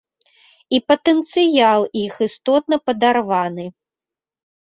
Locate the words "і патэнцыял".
0.77-1.81